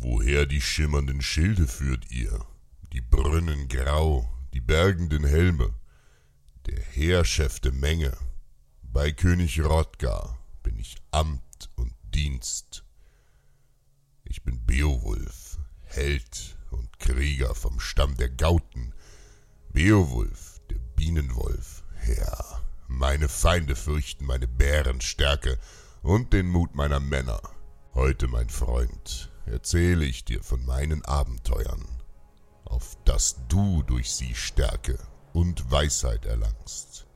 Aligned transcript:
Woher 0.00 0.46
die 0.46 0.60
schimmernden 0.60 1.20
Schilde 1.20 1.66
führt 1.66 2.08
ihr, 2.12 2.46
die 2.92 3.00
Brunnen 3.00 3.66
grau, 3.66 4.32
die 4.54 4.60
bergenden 4.60 5.24
Helme, 5.24 5.74
der 6.66 6.80
Heerchef 6.80 7.58
der 7.58 7.72
Menge? 7.72 8.16
Bei 8.80 9.10
König 9.10 9.60
Rodgar 9.60 10.38
bin 10.62 10.78
ich 10.78 10.98
Amt 11.10 11.70
und 11.74 11.92
Dienst. 12.14 12.84
Ich 14.22 14.44
bin 14.44 14.64
Beowulf, 14.64 15.58
Held 15.82 16.56
und 16.70 17.00
Krieger 17.00 17.56
vom 17.56 17.80
Stamm 17.80 18.16
der 18.16 18.30
Gauten. 18.30 18.94
Beowulf, 19.70 20.60
der 20.70 20.78
Bienenwolf, 20.94 21.82
ja, 22.06 22.62
meine 22.86 23.28
Feinde 23.28 23.74
fürchten 23.74 24.26
meine 24.26 24.46
Bärenstärke 24.46 25.58
und 26.02 26.32
den 26.32 26.46
Mut 26.46 26.76
meiner 26.76 27.00
Männer. 27.00 27.40
Heute, 27.94 28.28
mein 28.28 28.48
Freund, 28.48 29.28
erzähle 29.48 30.04
ich 30.04 30.24
dir 30.24 30.42
von 30.42 30.64
meinen 30.64 31.04
Abenteuern, 31.04 31.84
auf 32.64 32.96
dass 33.04 33.36
du 33.48 33.82
durch 33.82 34.12
sie 34.12 34.34
Stärke 34.34 34.98
und 35.32 35.70
Weisheit 35.70 36.26
erlangst. 36.26 37.06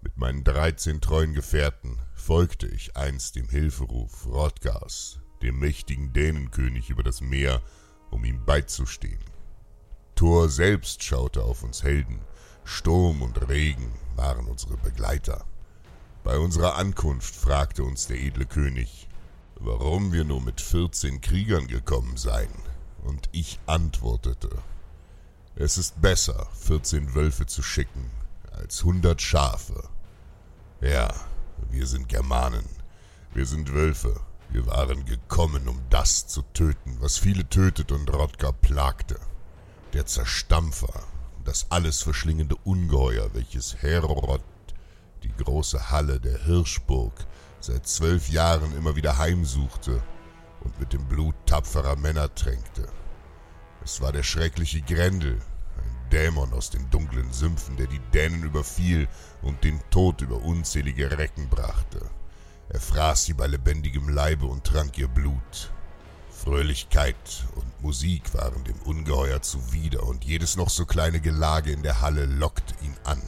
Mit 0.00 0.16
meinen 0.16 0.44
dreizehn 0.44 1.00
treuen 1.00 1.34
Gefährten 1.34 1.98
folgte 2.14 2.66
ich 2.68 2.96
einst 2.96 3.36
dem 3.36 3.48
Hilferuf 3.48 4.26
Rodgars, 4.26 5.18
dem 5.42 5.58
mächtigen 5.58 6.12
Dänenkönig 6.12 6.90
über 6.90 7.02
das 7.02 7.20
Meer, 7.20 7.62
um 8.10 8.24
ihm 8.24 8.44
beizustehen. 8.44 9.22
Thor 10.14 10.48
selbst 10.48 11.02
schaute 11.02 11.42
auf 11.42 11.62
uns 11.62 11.82
Helden, 11.82 12.20
Sturm 12.64 13.22
und 13.22 13.48
Regen 13.48 13.92
waren 14.16 14.46
unsere 14.46 14.76
Begleiter. 14.76 15.46
Bei 16.24 16.38
unserer 16.38 16.76
Ankunft 16.76 17.34
fragte 17.34 17.82
uns 17.84 18.06
der 18.06 18.18
edle 18.18 18.46
König, 18.46 19.07
warum 19.60 20.12
wir 20.12 20.24
nur 20.24 20.40
mit 20.40 20.60
vierzehn 20.60 21.20
Kriegern 21.20 21.66
gekommen 21.66 22.16
seien, 22.16 22.48
und 23.02 23.28
ich 23.32 23.58
antwortete, 23.66 24.50
es 25.56 25.78
ist 25.78 26.00
besser, 26.00 26.46
vierzehn 26.54 27.14
Wölfe 27.14 27.46
zu 27.46 27.62
schicken, 27.62 28.10
als 28.52 28.84
hundert 28.84 29.20
Schafe. 29.22 29.88
Ja, 30.80 31.12
wir 31.70 31.86
sind 31.86 32.08
Germanen, 32.08 32.64
wir 33.34 33.46
sind 33.46 33.72
Wölfe, 33.72 34.20
wir 34.50 34.66
waren 34.66 35.04
gekommen, 35.04 35.68
um 35.68 35.80
das 35.90 36.26
zu 36.26 36.42
töten, 36.54 36.96
was 37.00 37.18
viele 37.18 37.48
tötet 37.48 37.92
und 37.92 38.12
Rodger 38.12 38.52
plagte. 38.52 39.18
Der 39.92 40.06
Zerstampfer, 40.06 41.04
das 41.44 41.66
alles 41.70 42.02
verschlingende 42.02 42.56
Ungeheuer, 42.64 43.30
welches 43.34 43.82
Herod, 43.82 44.42
die 45.22 45.32
große 45.32 45.90
Halle 45.90 46.20
der 46.20 46.44
Hirschburg, 46.44 47.26
seit 47.60 47.86
zwölf 47.86 48.28
Jahren 48.28 48.76
immer 48.76 48.96
wieder 48.96 49.18
heimsuchte 49.18 50.02
und 50.60 50.78
mit 50.80 50.92
dem 50.92 51.04
Blut 51.06 51.34
tapferer 51.46 51.96
Männer 51.96 52.34
tränkte. 52.34 52.88
Es 53.84 54.00
war 54.00 54.12
der 54.12 54.22
schreckliche 54.22 54.82
Grendel, 54.82 55.40
ein 55.76 56.10
Dämon 56.10 56.52
aus 56.52 56.70
den 56.70 56.90
dunklen 56.90 57.32
Sümpfen, 57.32 57.76
der 57.76 57.86
die 57.86 58.00
Dänen 58.12 58.42
überfiel 58.42 59.08
und 59.42 59.64
den 59.64 59.80
Tod 59.90 60.20
über 60.20 60.42
unzählige 60.42 61.16
Recken 61.16 61.48
brachte. 61.48 62.00
Er 62.68 62.80
fraß 62.80 63.24
sie 63.24 63.32
bei 63.32 63.46
lebendigem 63.46 64.08
Leibe 64.08 64.46
und 64.46 64.64
trank 64.64 64.98
ihr 64.98 65.08
Blut. 65.08 65.72
Fröhlichkeit 66.30 67.46
und 67.56 67.82
Musik 67.82 68.34
waren 68.34 68.62
dem 68.64 68.78
Ungeheuer 68.82 69.42
zuwider, 69.42 70.04
und 70.04 70.24
jedes 70.24 70.56
noch 70.56 70.68
so 70.70 70.86
kleine 70.86 71.20
Gelage 71.20 71.72
in 71.72 71.82
der 71.82 72.00
Halle 72.00 72.26
lockte 72.26 72.74
ihn 72.84 72.94
an. 73.04 73.22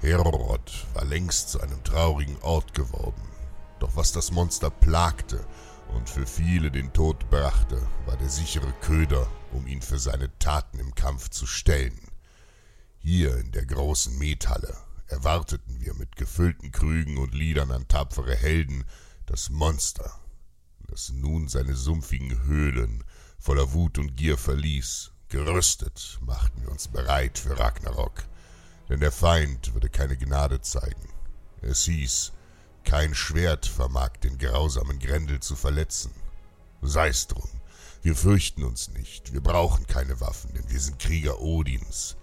Herod 0.00 0.86
war 0.94 1.04
längst 1.04 1.50
zu 1.50 1.60
einem 1.60 1.82
traurigen 1.82 2.38
Ort 2.42 2.74
geworden. 2.74 3.27
Was 3.98 4.12
das 4.12 4.30
Monster 4.30 4.70
plagte 4.70 5.44
und 5.88 6.08
für 6.08 6.24
viele 6.24 6.70
den 6.70 6.92
Tod 6.92 7.28
brachte, 7.30 7.82
war 8.06 8.16
der 8.16 8.28
sichere 8.28 8.72
Köder, 8.80 9.28
um 9.50 9.66
ihn 9.66 9.82
für 9.82 9.98
seine 9.98 10.30
Taten 10.38 10.78
im 10.78 10.94
Kampf 10.94 11.30
zu 11.30 11.48
stellen. 11.48 11.98
Hier 12.98 13.36
in 13.38 13.50
der 13.50 13.66
großen 13.66 14.16
Methalle 14.16 14.76
erwarteten 15.08 15.80
wir 15.80 15.94
mit 15.94 16.14
gefüllten 16.14 16.70
Krügen 16.70 17.18
und 17.18 17.34
Liedern 17.34 17.72
an 17.72 17.88
tapfere 17.88 18.36
Helden 18.36 18.84
das 19.26 19.50
Monster, 19.50 20.20
das 20.86 21.10
nun 21.10 21.48
seine 21.48 21.74
sumpfigen 21.74 22.44
Höhlen 22.44 23.02
voller 23.40 23.72
Wut 23.72 23.98
und 23.98 24.16
Gier 24.16 24.38
verließ. 24.38 25.10
Gerüstet 25.28 26.20
machten 26.20 26.62
wir 26.62 26.70
uns 26.70 26.86
bereit 26.86 27.36
für 27.36 27.58
Ragnarok, 27.58 28.22
denn 28.88 29.00
der 29.00 29.10
Feind 29.10 29.74
würde 29.74 29.88
keine 29.88 30.16
Gnade 30.16 30.60
zeigen. 30.60 31.08
Es 31.62 31.82
hieß, 31.86 32.30
kein 32.88 33.14
Schwert 33.14 33.66
vermag 33.66 34.12
den 34.22 34.38
grausamen 34.38 34.98
Grendel 34.98 35.40
zu 35.40 35.56
verletzen. 35.56 36.10
Sei's 36.80 37.26
drum, 37.26 37.50
wir 38.00 38.16
fürchten 38.16 38.64
uns 38.64 38.88
nicht, 38.88 39.34
wir 39.34 39.42
brauchen 39.42 39.86
keine 39.86 40.22
Waffen, 40.22 40.54
denn 40.54 40.70
wir 40.70 40.80
sind 40.80 40.98
Krieger 40.98 41.38
Odins. 41.38 42.16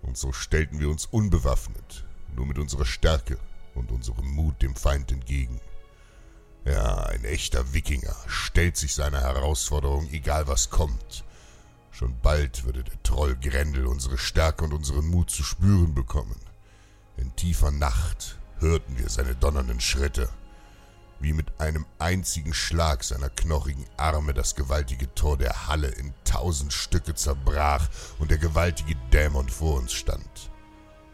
Und 0.00 0.16
so 0.16 0.32
stellten 0.32 0.78
wir 0.78 0.90
uns 0.90 1.06
unbewaffnet, 1.06 2.04
nur 2.36 2.46
mit 2.46 2.60
unserer 2.60 2.84
Stärke 2.84 3.36
und 3.74 3.90
unserem 3.90 4.28
Mut 4.28 4.62
dem 4.62 4.76
Feind 4.76 5.10
entgegen. 5.10 5.60
Ja, 6.64 7.02
ein 7.06 7.24
echter 7.24 7.74
Wikinger 7.74 8.14
stellt 8.28 8.76
sich 8.76 8.94
seiner 8.94 9.22
Herausforderung, 9.22 10.08
egal 10.12 10.46
was 10.46 10.70
kommt. 10.70 11.24
Schon 11.90 12.16
bald 12.20 12.64
würde 12.64 12.84
der 12.84 13.02
Troll 13.02 13.34
Grendel 13.34 13.86
unsere 13.88 14.18
Stärke 14.18 14.62
und 14.62 14.72
unseren 14.72 15.08
Mut 15.08 15.30
zu 15.30 15.42
spüren 15.42 15.94
bekommen. 15.94 16.40
In 17.16 17.34
tiefer 17.34 17.72
Nacht 17.72 18.38
hörten 18.62 18.96
wir 18.96 19.10
seine 19.10 19.34
donnernden 19.34 19.80
Schritte, 19.80 20.30
wie 21.20 21.32
mit 21.32 21.60
einem 21.60 21.84
einzigen 21.98 22.54
Schlag 22.54 23.04
seiner 23.04 23.28
knochigen 23.28 23.84
Arme 23.96 24.32
das 24.32 24.54
gewaltige 24.54 25.14
Tor 25.14 25.36
der 25.36 25.68
Halle 25.68 25.88
in 25.88 26.14
tausend 26.24 26.72
Stücke 26.72 27.14
zerbrach 27.14 27.88
und 28.18 28.30
der 28.30 28.38
gewaltige 28.38 28.96
Dämon 29.12 29.48
vor 29.48 29.78
uns 29.78 29.92
stand. 29.92 30.50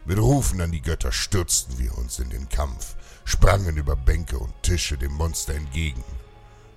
Mit 0.05 0.17
Rufen 0.17 0.61
an 0.61 0.71
die 0.71 0.81
Götter 0.81 1.11
stürzten 1.11 1.77
wir 1.77 1.95
uns 1.97 2.19
in 2.19 2.29
den 2.29 2.47
Kampf, 2.49 2.95
sprangen 3.25 3.77
über 3.77 3.95
Bänke 3.95 4.39
und 4.39 4.53
Tische 4.63 4.97
dem 4.97 5.13
Monster 5.13 5.53
entgegen. 5.53 6.03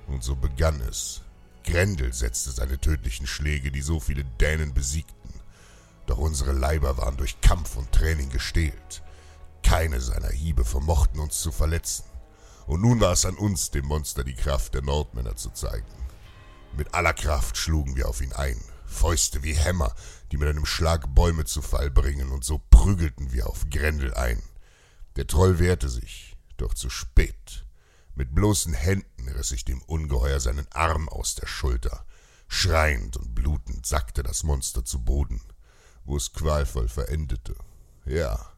Und 0.09 0.25
so 0.25 0.35
begann 0.37 0.81
es. 0.83 1.23
Grendel 1.65 2.13
setzte 2.13 2.51
seine 2.51 2.79
tödlichen 2.79 3.27
Schläge, 3.27 3.71
die 3.71 3.83
so 3.83 4.01
viele 4.01 4.25
Dänen 4.41 4.75
besiegten. 4.75 5.33
Doch 6.07 6.19
unsere 6.19 6.53
Leiber 6.53 6.99
waren 6.99 7.17
durch 7.17 7.41
Kampf 7.41 7.77
und 7.77 7.93
Training 7.93 8.29
gestählt. 8.31 9.03
Keine 9.73 10.03
seiner 10.03 10.29
Hiebe 10.29 10.67
vermochten 10.67 11.19
uns 11.19 11.41
zu 11.41 11.51
verletzen. 11.51 12.05
Und 12.67 12.83
nun 12.83 13.01
war 13.01 13.13
es 13.13 13.25
an 13.25 13.39
uns, 13.39 13.71
dem 13.71 13.87
Monster 13.87 14.23
die 14.23 14.35
Kraft 14.35 14.75
der 14.75 14.83
Nordmänner 14.83 15.35
zu 15.37 15.49
zeigen. 15.49 15.87
Mit 16.77 16.93
aller 16.93 17.15
Kraft 17.15 17.57
schlugen 17.57 17.97
wir 17.97 18.07
auf 18.07 18.21
ihn 18.21 18.35
ein, 18.35 18.63
Fäuste 18.85 19.43
wie 19.43 19.55
Hämmer, 19.55 19.95
die 20.31 20.37
mit 20.37 20.47
einem 20.51 20.67
Schlag 20.67 21.15
Bäume 21.15 21.47
zu 21.47 21.63
Fall 21.63 21.91
bringen, 21.91 22.33
und 22.33 22.45
so 22.45 22.61
prügelten 22.69 23.33
wir 23.33 23.47
auf 23.47 23.71
Grendel 23.71 24.13
ein. 24.13 24.43
Der 25.17 25.27
Troll 25.27 25.59
wehrte 25.59 25.89
sich, 25.89 26.37
doch 26.59 26.75
zu 26.75 26.91
spät. 26.91 27.65
Mit 28.15 28.35
bloßen 28.35 28.75
Händen 28.75 29.27
riss 29.31 29.53
ich 29.53 29.65
dem 29.65 29.81
Ungeheuer 29.85 30.41
seinen 30.41 30.71
Arm 30.73 31.09
aus 31.09 31.35
der 31.35 31.47
Schulter. 31.47 32.05
Schreiend 32.47 33.17
und 33.17 33.35
blutend 33.35 33.87
sackte 33.87 34.23
das 34.23 34.43
Monster 34.43 34.85
zu 34.85 35.03
Boden, 35.03 35.41
wo 36.05 36.19
es 36.19 36.35
qualvoll 36.35 36.91
verendete. 36.91 37.55
Ja, 38.05 38.52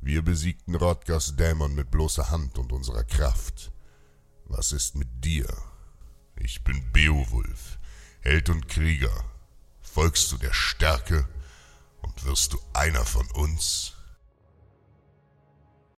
wir 0.00 0.22
besiegten 0.22 0.74
Rodgers 0.74 1.36
Dämon 1.36 1.74
mit 1.74 1.90
bloßer 1.90 2.30
Hand 2.30 2.58
und 2.58 2.72
unserer 2.72 3.04
Kraft. 3.04 3.70
Was 4.46 4.72
ist 4.72 4.96
mit 4.96 5.08
dir? 5.24 5.46
Ich 6.36 6.64
bin 6.64 6.90
Beowulf, 6.92 7.78
Held 8.20 8.48
und 8.48 8.68
Krieger. 8.68 9.24
Folgst 9.82 10.32
du 10.32 10.38
der 10.38 10.52
Stärke 10.52 11.28
und 12.00 12.24
wirst 12.24 12.54
du 12.54 12.58
einer 12.72 13.04
von 13.04 13.30
uns? 13.32 13.94